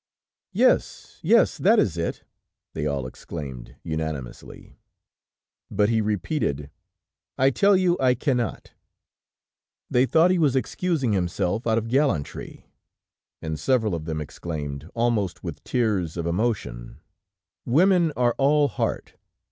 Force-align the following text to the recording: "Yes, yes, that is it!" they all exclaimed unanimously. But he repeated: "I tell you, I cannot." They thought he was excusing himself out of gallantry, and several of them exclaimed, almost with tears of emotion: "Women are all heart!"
"Yes, 0.51 1.19
yes, 1.21 1.59
that 1.59 1.77
is 1.77 1.95
it!" 1.95 2.23
they 2.73 2.87
all 2.87 3.05
exclaimed 3.05 3.75
unanimously. 3.83 4.79
But 5.69 5.89
he 5.89 6.01
repeated: 6.01 6.71
"I 7.37 7.51
tell 7.51 7.77
you, 7.77 7.97
I 7.99 8.15
cannot." 8.15 8.71
They 9.91 10.07
thought 10.07 10.31
he 10.31 10.39
was 10.39 10.55
excusing 10.55 11.13
himself 11.13 11.67
out 11.67 11.77
of 11.77 11.87
gallantry, 11.87 12.65
and 13.43 13.59
several 13.59 13.93
of 13.93 14.05
them 14.05 14.19
exclaimed, 14.21 14.89
almost 14.95 15.43
with 15.43 15.63
tears 15.63 16.17
of 16.17 16.25
emotion: 16.25 16.97
"Women 17.67 18.11
are 18.13 18.33
all 18.39 18.69
heart!" 18.69 19.13